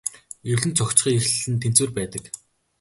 [0.51, 2.23] Эвлэн зохицохын эхлэл нь тэнцвэр байдаг.